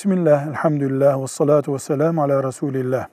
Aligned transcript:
Bismillah, 0.00 0.46
elhamdülillah 0.46 1.22
ve 1.22 1.26
salatu 1.26 1.74
ve 1.74 1.78
selamu 1.78 2.22
ala 2.22 2.44
Resulillah. 2.44 3.06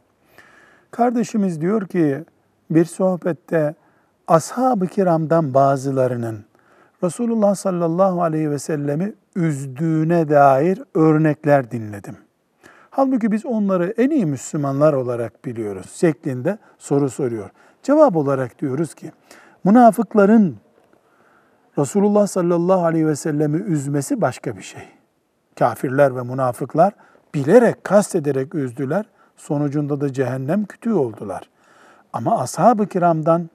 Kardeşimiz 0.92 1.62
diyor 1.62 1.88
ki 1.88 2.26
bir 2.70 2.86
sohbette 2.86 3.76
ashab-ı 4.28 4.88
kiramdan 4.88 5.54
bazılarının 5.54 6.46
Resulullah 7.04 7.56
sallallahu 7.56 8.24
aleyhi 8.24 8.52
ve 8.52 8.60
sellemi 8.60 9.14
üzdüğüne 9.36 10.30
dair 10.30 10.84
örnekler 10.94 11.72
dinledim. 11.72 12.18
Halbuki 12.90 13.32
biz 13.32 13.46
onları 13.46 13.94
en 13.98 14.10
iyi 14.10 14.26
Müslümanlar 14.26 14.94
olarak 14.94 15.46
biliyoruz 15.46 15.92
şeklinde 15.96 16.58
soru 16.78 17.10
soruyor. 17.10 17.50
Cevap 17.84 18.16
olarak 18.16 18.60
diyoruz 18.60 18.94
ki 18.94 19.12
münafıkların 19.64 20.58
Resulullah 21.78 22.28
sallallahu 22.28 22.86
aleyhi 22.86 23.08
ve 23.08 23.16
sellemi 23.16 23.58
üzmesi 23.58 24.22
başka 24.22 24.58
bir 24.58 24.64
şey. 24.64 24.98
Kafirler 25.60 26.16
ve 26.16 26.22
münafıklar 26.22 26.94
bilerek, 27.34 27.84
kastederek 27.84 28.56
üzdüler. 28.56 29.06
Sonucunda 29.38 30.02
da 30.02 30.14
cehennem 30.14 30.66
kütüğü 30.66 30.94
oldular. 30.94 31.50
Ama 32.14 32.40
ashab-ı 32.40 32.88
kiramdan 32.88 33.50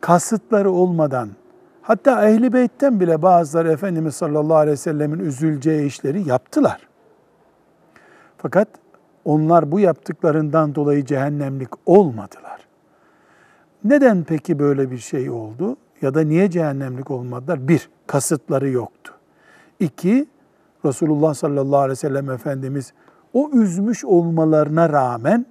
kasıtları 0.00 0.70
olmadan, 0.70 1.28
hatta 1.82 2.28
ehli 2.28 2.52
beytten 2.52 3.00
bile 3.00 3.22
bazıları 3.22 3.72
Efendimiz 3.72 4.14
sallallahu 4.14 4.56
aleyhi 4.56 4.72
ve 4.72 4.76
sellemin 4.76 5.18
üzüleceği 5.18 5.86
işleri 5.86 6.28
yaptılar. 6.28 6.88
Fakat 8.38 8.68
onlar 9.24 9.72
bu 9.72 9.80
yaptıklarından 9.80 10.74
dolayı 10.74 11.04
cehennemlik 11.04 11.68
olmadılar. 11.86 12.66
Neden 13.84 14.24
peki 14.24 14.58
böyle 14.58 14.90
bir 14.90 14.98
şey 14.98 15.30
oldu? 15.30 15.76
Ya 16.02 16.14
da 16.14 16.20
niye 16.20 16.50
cehennemlik 16.50 17.10
olmadılar? 17.10 17.68
Bir, 17.68 17.88
kasıtları 18.06 18.68
yoktu. 18.68 19.14
İki, 19.80 20.26
Resulullah 20.84 21.34
sallallahu 21.34 21.78
aleyhi 21.78 21.90
ve 21.90 21.96
sellem 21.96 22.30
Efendimiz 22.30 22.92
o 23.32 23.50
üzmüş 23.52 24.04
olmalarına 24.04 24.88
rağmen 24.88 25.46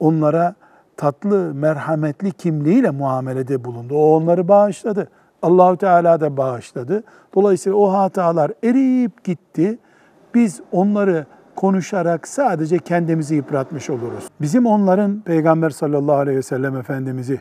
onlara 0.00 0.54
tatlı, 0.96 1.54
merhametli 1.54 2.32
kimliğiyle 2.32 2.90
muamelede 2.90 3.64
bulundu. 3.64 3.94
O 3.94 4.16
onları 4.16 4.48
bağışladı. 4.48 5.08
Allahu 5.42 5.76
Teala 5.76 6.20
da 6.20 6.36
bağışladı. 6.36 7.02
Dolayısıyla 7.34 7.78
o 7.78 7.92
hatalar 7.92 8.52
eriyip 8.64 9.24
gitti. 9.24 9.78
Biz 10.34 10.60
onları 10.72 11.26
konuşarak 11.56 12.28
sadece 12.28 12.78
kendimizi 12.78 13.34
yıpratmış 13.34 13.90
oluruz. 13.90 14.28
Bizim 14.40 14.66
onların 14.66 15.20
Peygamber 15.20 15.70
sallallahu 15.70 16.16
aleyhi 16.16 16.38
ve 16.38 16.42
sellem 16.42 16.76
Efendimiz'i 16.76 17.40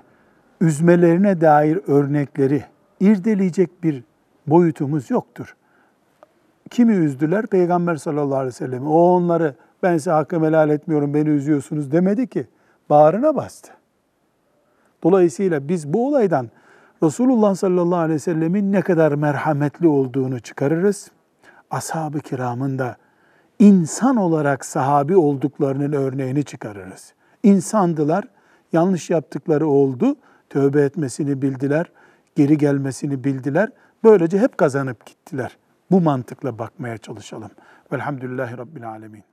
üzmelerine 0.61 1.41
dair 1.41 1.79
örnekleri 1.87 2.63
irdeleyecek 2.99 3.83
bir 3.83 4.03
boyutumuz 4.47 5.09
yoktur. 5.09 5.55
Kimi 6.67 6.93
üzdüler? 6.93 7.47
Peygamber 7.47 7.95
sallallahu 7.95 8.35
aleyhi 8.35 8.47
ve 8.47 8.51
sellem. 8.51 8.87
O 8.87 9.15
onları 9.15 9.55
ben 9.83 9.97
size 9.97 10.11
hakkımı 10.11 10.47
helal 10.47 10.69
etmiyorum, 10.69 11.13
beni 11.13 11.29
üzüyorsunuz 11.29 11.91
demedi 11.91 12.27
ki. 12.27 12.47
Bağrına 12.89 13.35
bastı. 13.35 13.71
Dolayısıyla 15.03 15.67
biz 15.67 15.93
bu 15.93 16.07
olaydan 16.07 16.49
Resulullah 17.03 17.55
sallallahu 17.55 17.99
aleyhi 17.99 18.15
ve 18.15 18.19
sellemin 18.19 18.71
ne 18.71 18.81
kadar 18.81 19.11
merhametli 19.11 19.87
olduğunu 19.87 20.39
çıkarırız. 20.39 21.11
Ashab-ı 21.71 22.19
kiramın 22.19 22.79
da 22.79 22.97
insan 23.59 24.15
olarak 24.15 24.65
sahabi 24.65 25.17
olduklarının 25.17 25.93
örneğini 25.93 26.43
çıkarırız. 26.43 27.13
İnsandılar, 27.43 28.25
yanlış 28.73 29.09
yaptıkları 29.09 29.67
oldu, 29.67 30.15
tövbe 30.49 30.81
etmesini 30.81 31.41
bildiler, 31.41 31.91
geri 32.35 32.57
gelmesini 32.57 33.23
bildiler. 33.23 33.69
Böylece 34.03 34.39
hep 34.39 34.57
kazanıp 34.57 35.05
gittiler. 35.05 35.57
Bu 35.91 36.01
mantıkla 36.01 36.59
bakmaya 36.59 36.97
çalışalım. 36.97 37.51
Velhamdülillahi 37.91 38.57
Rabbil 38.57 38.89
Alemin. 38.89 39.23